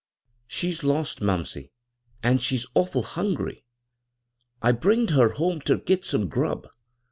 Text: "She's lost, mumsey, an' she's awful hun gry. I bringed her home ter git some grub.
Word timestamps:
"She's 0.47 0.83
lost, 0.83 1.21
mumsey, 1.21 1.71
an' 2.23 2.39
she's 2.39 2.65
awful 2.73 3.03
hun 3.03 3.35
gry. 3.35 3.61
I 4.59 4.71
bringed 4.71 5.11
her 5.11 5.29
home 5.33 5.61
ter 5.61 5.77
git 5.77 6.03
some 6.05 6.27
grub. 6.27 6.65